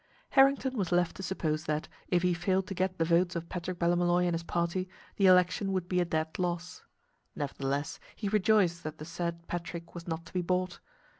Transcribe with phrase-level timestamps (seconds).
[0.31, 3.77] Harrington was left to suppose that, if he failed to get the votes of Patrick
[3.77, 6.83] Ballymolloy and his party, the election would be a dead loss.
[7.35, 10.79] Nevertheless, he rejoiced that the said Patrick was not to be bought.